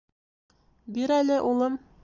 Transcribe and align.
—Бир 0.97 1.15
әле, 1.19 1.41
улым. 1.53 1.79